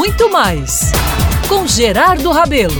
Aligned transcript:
muito 0.00 0.30
mais 0.30 0.92
com 1.46 1.66
Gerardo 1.66 2.30
Rabelo. 2.30 2.72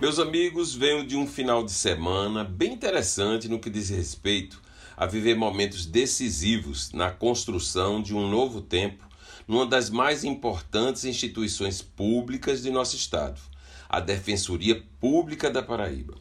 Meus 0.00 0.20
amigos, 0.20 0.76
venho 0.76 1.04
de 1.04 1.16
um 1.16 1.26
final 1.26 1.64
de 1.64 1.72
semana 1.72 2.44
bem 2.44 2.72
interessante 2.72 3.48
no 3.48 3.58
que 3.58 3.68
diz 3.68 3.88
respeito 3.88 4.62
a 4.96 5.04
viver 5.04 5.34
momentos 5.34 5.86
decisivos 5.86 6.92
na 6.92 7.10
construção 7.10 8.00
de 8.00 8.14
um 8.14 8.30
novo 8.30 8.60
tempo 8.60 9.04
numa 9.48 9.66
das 9.66 9.90
mais 9.90 10.22
importantes 10.22 11.04
instituições 11.04 11.82
públicas 11.82 12.62
de 12.62 12.70
nosso 12.70 12.94
estado, 12.94 13.40
a 13.88 13.98
Defensoria 13.98 14.84
Pública 15.00 15.50
da 15.50 15.64
Paraíba. 15.64 16.14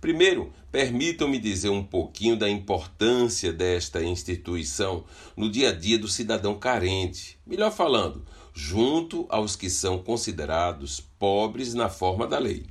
Primeiro, 0.00 0.52
permitam-me 0.70 1.38
dizer 1.38 1.70
um 1.70 1.82
pouquinho 1.82 2.36
da 2.36 2.48
importância 2.48 3.52
desta 3.52 4.02
instituição 4.02 5.04
no 5.36 5.50
dia 5.50 5.70
a 5.70 5.72
dia 5.72 5.98
do 5.98 6.06
cidadão 6.06 6.58
carente, 6.58 7.38
melhor 7.46 7.72
falando, 7.72 8.24
junto 8.54 9.26
aos 9.30 9.56
que 9.56 9.70
são 9.70 9.98
considerados 9.98 11.00
pobres 11.18 11.72
na 11.72 11.88
forma 11.88 12.26
da 12.26 12.38
lei. 12.38 12.66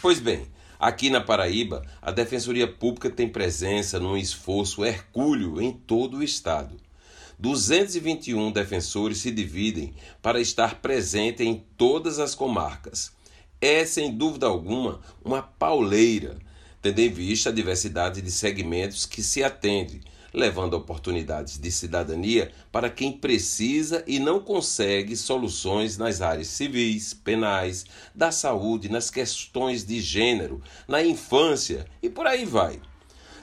Pois 0.00 0.20
bem, 0.20 0.46
aqui 0.78 1.10
na 1.10 1.20
Paraíba, 1.20 1.84
a 2.00 2.12
Defensoria 2.12 2.66
Pública 2.66 3.10
tem 3.10 3.28
presença 3.28 3.98
num 3.98 4.16
esforço 4.16 4.84
hercúleo 4.84 5.60
em 5.60 5.72
todo 5.72 6.18
o 6.18 6.22
estado. 6.22 6.76
221 7.40 8.52
defensores 8.52 9.18
se 9.18 9.32
dividem 9.32 9.94
para 10.22 10.40
estar 10.40 10.80
presente 10.80 11.42
em 11.42 11.64
todas 11.76 12.20
as 12.20 12.36
comarcas. 12.36 13.10
É, 13.60 13.84
sem 13.84 14.16
dúvida 14.16 14.46
alguma, 14.46 15.00
uma 15.24 15.42
pauleira 15.42 16.38
tendo 16.82 16.98
em 16.98 17.08
vista 17.08 17.48
a 17.48 17.52
diversidade 17.52 18.20
de 18.20 18.30
segmentos 18.32 19.06
que 19.06 19.22
se 19.22 19.44
atende, 19.44 20.00
levando 20.34 20.74
oportunidades 20.74 21.56
de 21.56 21.70
cidadania 21.70 22.50
para 22.72 22.90
quem 22.90 23.12
precisa 23.12 24.02
e 24.04 24.18
não 24.18 24.40
consegue 24.40 25.16
soluções 25.16 25.96
nas 25.96 26.20
áreas 26.20 26.48
civis, 26.48 27.14
penais, 27.14 27.86
da 28.12 28.32
saúde, 28.32 28.90
nas 28.90 29.10
questões 29.10 29.84
de 29.84 30.00
gênero, 30.00 30.60
na 30.88 31.04
infância 31.04 31.86
e 32.02 32.10
por 32.10 32.26
aí 32.26 32.44
vai. 32.44 32.80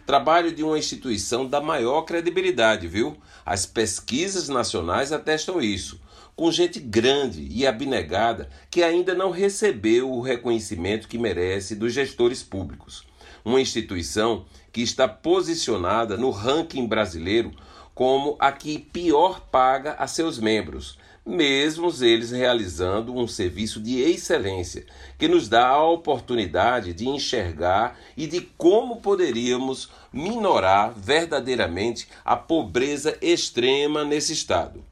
Trabalho 0.05 0.51
de 0.51 0.63
uma 0.63 0.77
instituição 0.77 1.47
da 1.47 1.61
maior 1.61 2.01
credibilidade, 2.01 2.87
viu? 2.87 3.15
As 3.45 3.65
pesquisas 3.65 4.49
nacionais 4.49 5.13
atestam 5.13 5.61
isso 5.61 6.01
com 6.35 6.51
gente 6.51 6.79
grande 6.79 7.47
e 7.51 7.67
abnegada 7.67 8.49
que 8.71 8.81
ainda 8.81 9.13
não 9.13 9.29
recebeu 9.29 10.09
o 10.09 10.21
reconhecimento 10.21 11.07
que 11.07 11.17
merece 11.17 11.75
dos 11.75 11.93
gestores 11.93 12.41
públicos 12.41 13.08
uma 13.43 13.61
instituição 13.61 14.45
que 14.71 14.81
está 14.81 15.07
posicionada 15.07 16.17
no 16.17 16.29
ranking 16.29 16.85
brasileiro 16.85 17.51
como 17.93 18.37
a 18.39 18.51
que 18.51 18.79
pior 18.79 19.41
paga 19.51 19.93
a 19.93 20.07
seus 20.07 20.39
membros, 20.39 20.97
mesmo 21.25 21.91
eles 22.01 22.31
realizando 22.31 23.13
um 23.13 23.27
serviço 23.27 23.79
de 23.79 23.99
excelência, 24.01 24.85
que 25.17 25.27
nos 25.27 25.49
dá 25.49 25.67
a 25.67 25.85
oportunidade 25.85 26.93
de 26.93 27.07
enxergar 27.07 27.99
e 28.15 28.25
de 28.25 28.41
como 28.57 29.01
poderíamos 29.01 29.89
minorar 30.13 30.93
verdadeiramente 30.95 32.07
a 32.23 32.35
pobreza 32.35 33.17
extrema 33.21 34.03
nesse 34.03 34.33
estado. 34.33 34.83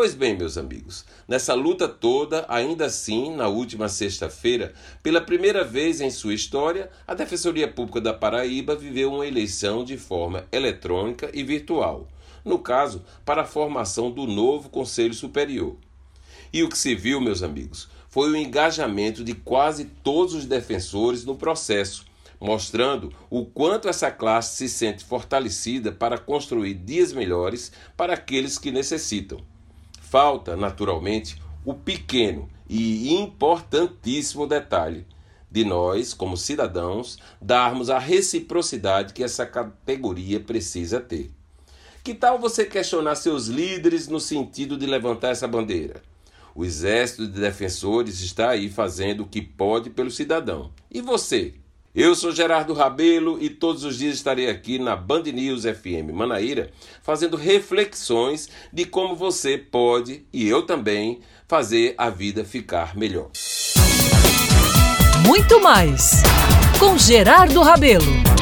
Pois 0.00 0.14
bem, 0.14 0.34
meus 0.34 0.56
amigos, 0.56 1.04
nessa 1.28 1.52
luta 1.52 1.86
toda, 1.86 2.46
ainda 2.48 2.86
assim, 2.86 3.36
na 3.36 3.48
última 3.48 3.86
sexta-feira, 3.86 4.72
pela 5.02 5.20
primeira 5.20 5.62
vez 5.62 6.00
em 6.00 6.10
sua 6.10 6.32
história, 6.32 6.88
a 7.06 7.12
Defensoria 7.12 7.68
Pública 7.68 8.00
da 8.00 8.14
Paraíba 8.14 8.74
viveu 8.74 9.12
uma 9.12 9.26
eleição 9.26 9.84
de 9.84 9.98
forma 9.98 10.46
eletrônica 10.50 11.30
e 11.34 11.42
virtual, 11.42 12.08
no 12.42 12.58
caso, 12.58 13.04
para 13.26 13.42
a 13.42 13.46
formação 13.46 14.10
do 14.10 14.26
novo 14.26 14.70
Conselho 14.70 15.12
Superior. 15.12 15.76
E 16.50 16.62
o 16.62 16.70
que 16.70 16.78
se 16.78 16.94
viu, 16.94 17.20
meus 17.20 17.42
amigos, 17.42 17.86
foi 18.08 18.30
o 18.30 18.36
engajamento 18.36 19.22
de 19.22 19.34
quase 19.34 19.84
todos 20.02 20.32
os 20.32 20.46
defensores 20.46 21.26
no 21.26 21.36
processo, 21.36 22.06
mostrando 22.40 23.12
o 23.28 23.44
quanto 23.44 23.86
essa 23.86 24.10
classe 24.10 24.56
se 24.56 24.74
sente 24.74 25.04
fortalecida 25.04 25.92
para 25.92 26.16
construir 26.16 26.72
dias 26.72 27.12
melhores 27.12 27.70
para 27.98 28.14
aqueles 28.14 28.56
que 28.56 28.70
necessitam. 28.70 29.44
Falta, 30.10 30.56
naturalmente, 30.56 31.40
o 31.64 31.72
pequeno 31.72 32.50
e 32.68 33.14
importantíssimo 33.14 34.44
detalhe 34.44 35.06
de 35.48 35.64
nós, 35.64 36.12
como 36.12 36.36
cidadãos, 36.36 37.16
darmos 37.40 37.88
a 37.90 37.98
reciprocidade 38.00 39.14
que 39.14 39.22
essa 39.22 39.46
categoria 39.46 40.40
precisa 40.40 40.98
ter. 40.98 41.30
Que 42.02 42.12
tal 42.12 42.40
você 42.40 42.64
questionar 42.64 43.14
seus 43.14 43.46
líderes 43.46 44.08
no 44.08 44.18
sentido 44.18 44.76
de 44.76 44.84
levantar 44.84 45.28
essa 45.28 45.46
bandeira? 45.46 46.02
O 46.56 46.64
exército 46.64 47.28
de 47.28 47.40
defensores 47.40 48.20
está 48.20 48.50
aí 48.50 48.68
fazendo 48.68 49.20
o 49.20 49.28
que 49.28 49.40
pode 49.40 49.90
pelo 49.90 50.10
cidadão. 50.10 50.72
E 50.90 51.00
você? 51.00 51.54
Eu 51.92 52.14
sou 52.14 52.30
Gerardo 52.30 52.72
Rabelo 52.72 53.36
e 53.42 53.50
todos 53.50 53.82
os 53.82 53.98
dias 53.98 54.14
estarei 54.14 54.48
aqui 54.48 54.78
na 54.78 54.94
Band 54.94 55.24
News 55.24 55.64
FM 55.64 56.12
Manaíra 56.12 56.70
fazendo 57.02 57.36
reflexões 57.36 58.48
de 58.72 58.84
como 58.84 59.16
você 59.16 59.58
pode 59.58 60.24
e 60.32 60.48
eu 60.48 60.62
também 60.62 61.18
fazer 61.48 61.96
a 61.98 62.08
vida 62.08 62.44
ficar 62.44 62.96
melhor. 62.96 63.30
Muito 65.26 65.60
mais 65.60 66.22
com 66.78 66.96
Gerardo 66.96 67.60
Rabelo. 67.60 68.39